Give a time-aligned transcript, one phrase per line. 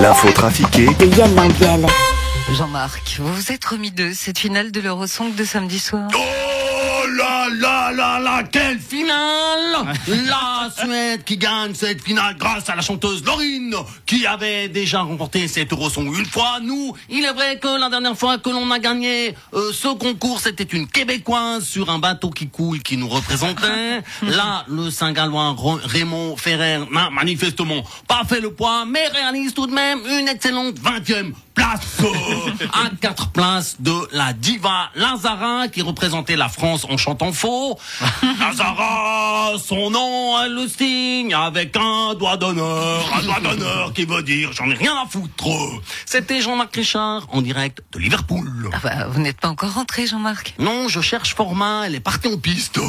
[0.00, 0.86] L'info trafiquée.
[0.98, 1.86] De Yann Lambiel.
[2.56, 6.08] Jean-Marc, vous vous êtes remis de cette finale de l'Eurosong de samedi soir?
[6.14, 9.69] Oh là là là là, quelle finale
[10.08, 13.74] La Suède qui gagne cette finale grâce à la chanteuse Laurine,
[14.06, 16.58] qui avait déjà remporté cette Eurosong une fois.
[16.62, 20.40] Nous, il est vrai que la dernière fois que l'on a gagné euh, ce concours,
[20.40, 24.02] c'était une Québécoise sur un bateau qui coule qui nous représentait.
[24.22, 29.72] Là, le Saint-Gallois Raymond Ferrer n'a manifestement pas fait le poids, mais réalise tout de
[29.72, 36.36] même une excellente 20e place euh, à quatre places de la diva Lazara qui représentait
[36.36, 37.78] la France en chantant faux.
[38.40, 44.24] Lazara, son nom, elle le signe avec un doigt d'honneur, un doigt d'honneur qui veut
[44.24, 45.46] dire j'en ai rien à foutre.
[46.06, 48.68] C'était Jean-Marc Richard en direct de Liverpool.
[48.72, 50.54] Ah bah, Vous n'êtes pas encore rentré, Jean-Marc.
[50.58, 52.80] Non, je cherche format, elle est partie en piste.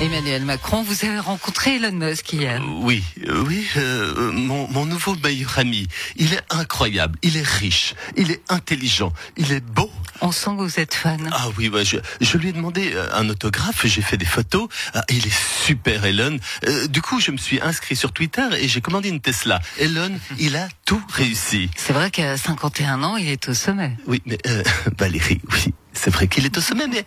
[0.00, 2.62] Emmanuel Macron, vous avez rencontré Elon Musk hier.
[2.80, 5.86] Oui, euh, oui, euh, mon, mon nouveau meilleur ami.
[6.16, 9.90] Il est incroyable, il est riche, il est intelligent, il est beau.
[10.22, 11.28] On sent que vous êtes fan.
[11.30, 14.68] Ah oui, ouais, je, je lui ai demandé euh, un autographe, j'ai fait des photos.
[14.94, 16.21] Ah, il est super, Elon.
[16.66, 19.60] Euh, du coup, je me suis inscrit sur Twitter et j'ai commandé une Tesla.
[19.78, 21.70] Elon, il a tout réussi.
[21.76, 23.96] C'est vrai qu'à 51 ans, il est au sommet.
[24.06, 24.62] Oui, mais euh,
[24.98, 27.04] Valérie, oui, c'est vrai qu'il est au sommet, mais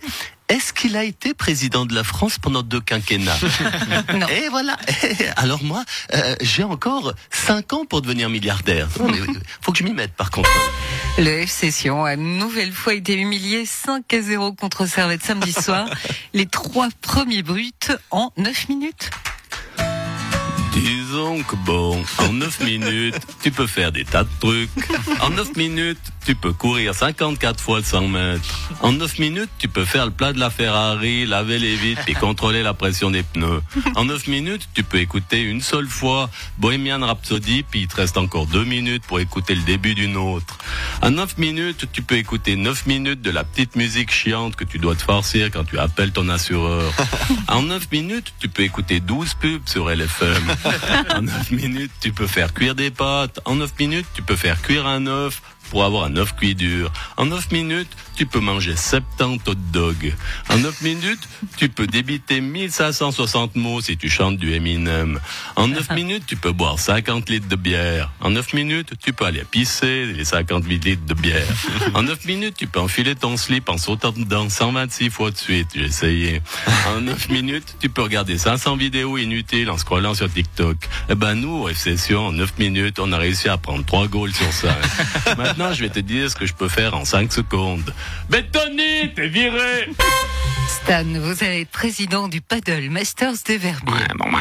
[0.48, 3.36] est-ce qu'il a été président de la France pendant deux quinquennats
[4.14, 4.26] Non.
[4.28, 4.78] Et voilà.
[5.36, 8.88] Alors moi, euh, j'ai encore cinq ans pour devenir milliardaire.
[8.98, 10.48] Non, mais, oui, faut que je m'y mette, par contre.
[11.18, 15.52] Le FC Sion a une nouvelle fois été humilié 5 à 0 contre Servette samedi
[15.52, 15.90] soir.
[16.32, 17.72] Les trois premiers bruts
[18.10, 19.10] en 9 minutes.
[20.76, 24.68] Disons que bon, en 9 minutes, tu peux faire des tas de trucs.
[25.22, 28.70] En 9 minutes, tu peux courir 54 fois le 100 mètres.
[28.82, 32.12] En 9 minutes, tu peux faire le plat de la Ferrari, laver les vitres et
[32.12, 33.62] contrôler la pression des pneus.
[33.94, 38.18] En 9 minutes, tu peux écouter une seule fois Bohemian Rhapsody, puis il te reste
[38.18, 40.58] encore 2 minutes pour écouter le début d'une autre.
[41.00, 44.78] En 9 minutes, tu peux écouter 9 minutes de la petite musique chiante que tu
[44.78, 46.92] dois te farcir quand tu appelles ton assureur.
[47.48, 50.54] En 9 minutes, tu peux écouter 12 pubs sur LFM.
[51.14, 53.40] En 9 minutes, tu peux faire cuire des pâtes.
[53.44, 56.92] En 9 minutes, tu peux faire cuire un œuf pour avoir un œuf cuit dur.
[57.16, 60.14] En 9 minutes, tu peux manger 70 hot dogs.
[60.48, 65.20] En 9 minutes, tu peux débiter 1560 mots si tu chantes du Eminem.
[65.54, 68.10] En 9 minutes, tu peux boire 50 litres de bière.
[68.20, 71.46] En 9 minutes, tu peux aller pisser les 58 litres de bière.
[71.94, 75.68] En 9 minutes, tu peux enfiler ton slip en sautant dedans 126 fois de suite.
[75.74, 76.42] J'ai essayé.
[76.88, 80.76] En 9 minutes, tu peux regarder 500 vidéos inutiles en scrollant sur TikTok.
[81.10, 84.08] Eh ben, nous, au FC Sion, en 9 minutes, on a réussi à prendre 3
[84.08, 84.74] goals sur 5.
[85.36, 87.92] Maintenant, je vais te dire ce que je peux faire en 5 secondes.
[88.30, 89.88] Mais Tony, t'es viré!
[90.68, 93.92] Stan, vous allez être président du Paddle Masters de Verbier.
[93.92, 94.38] Ouais, bon, bah,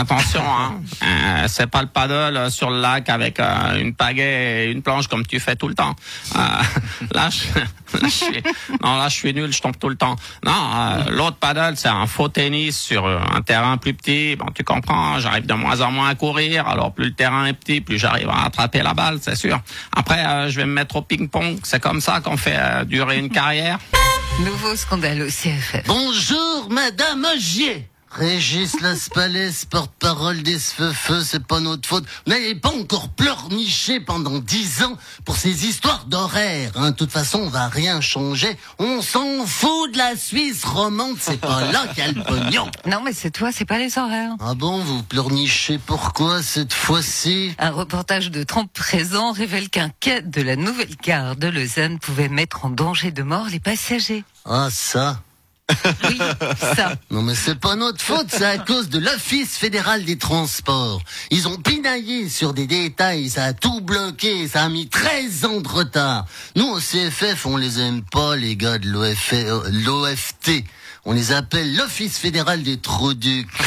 [0.00, 0.80] Attention, hein.
[1.02, 4.82] Euh, c'est pas le paddle euh, sur le lac avec euh, une pagaie et une
[4.82, 5.94] planche comme tu fais tout le temps.
[6.36, 6.38] Euh,
[7.14, 7.58] là, je,
[7.98, 8.42] là, je suis,
[8.82, 10.16] non, là, je suis nul, je tombe tout le temps.
[10.44, 14.36] Non, euh, l'autre paddle, c'est un faux tennis sur euh, un terrain plus petit.
[14.36, 16.68] Bon, tu comprends, j'arrive de moins en moins à courir.
[16.68, 19.60] Alors, plus le terrain est petit, plus j'arrive à attraper la balle, c'est sûr.
[19.96, 21.58] Après, euh, je vais me mettre au ping-pong.
[21.64, 23.78] C'est comme ça qu'on fait euh, durer une carrière.
[24.40, 25.86] Nouveau scandale au CFF.
[25.86, 27.89] Bonjour, Madame Ogier.
[28.10, 32.04] Régis Laspalès, porte-parole des feux c'est pas notre faute.
[32.26, 36.72] Vous n'avez pas encore pleurniché pendant dix ans pour ces histoires d'horaire.
[36.74, 36.90] Hein.
[36.90, 38.58] De toute façon, on va rien changer.
[38.78, 42.68] On s'en fout de la Suisse romande, c'est pas là qu'il y a le pognon.
[42.86, 44.32] Non, mais c'est toi, c'est pas les horaires.
[44.40, 47.54] Ah bon, vous pleurnichez pourquoi cette fois-ci?
[47.58, 52.28] Un reportage de 30 présents révèle qu'un quai de la nouvelle gare de Lausanne pouvait
[52.28, 54.24] mettre en danger de mort les passagers.
[54.44, 55.20] Ah ça
[56.08, 56.18] Oui,
[56.76, 56.94] ça.
[57.10, 61.02] Non mais c'est pas notre faute, c'est à cause de l'Office fédéral des transports.
[61.30, 65.60] Ils ont pinaillé sur des détails, ça a tout bloqué, ça a mis 13 ans
[65.60, 66.26] de retard.
[66.56, 69.34] Nous au CFF, on les aime pas les gars de l'OF
[69.70, 70.64] l'OFT.
[71.06, 73.48] On les appelle l'Office fédéral des Troducs.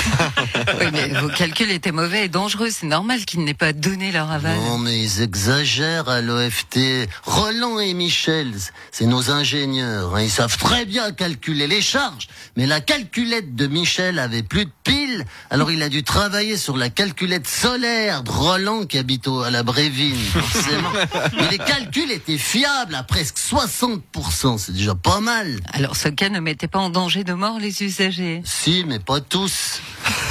[0.79, 2.69] Oui, mais vos calculs étaient mauvais et dangereux.
[2.71, 4.55] C'est normal qu'ils n'aient pas donné leur aval.
[4.57, 7.07] Non mais ils exagèrent à l'OFT.
[7.23, 8.51] Roland et Michel,
[8.91, 10.15] c'est nos ingénieurs.
[10.15, 10.21] hein.
[10.21, 12.27] Ils savent très bien calculer les charges.
[12.55, 14.71] Mais la calculette de Michel avait plus de
[15.49, 19.63] Alors il a dû travailler sur la calculette solaire de Roland qui habite à la
[19.63, 20.91] Brévine, forcément.
[21.37, 24.57] Mais les calculs étaient fiables à presque 60%.
[24.57, 25.59] C'est déjà pas mal.
[25.71, 28.41] Alors ce cas ne mettait pas en danger de mort les usagers.
[28.45, 29.81] Si, mais pas tous.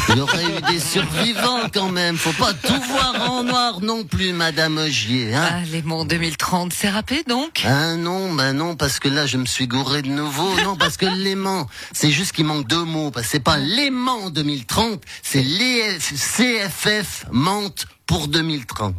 [0.09, 2.17] Il y aurait eu des survivants quand même.
[2.17, 5.35] Faut pas tout voir en noir non plus, Madame Ogier.
[5.35, 7.63] Hein Ah, Léman 2030, c'est râpé donc?
[7.65, 10.55] Ah non, bah non, parce que là je me suis gouré de nouveau.
[10.65, 13.11] Non, parce que l'aimant, c'est juste qu'il manque deux mots.
[13.11, 18.95] Parce que c'est pas l'aimant 2030, c'est les CFF mente pour 2030.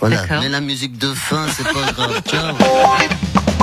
[0.00, 2.22] Voilà, mais la musique de fin, c'est pas grave.
[2.28, 2.54] Ciao.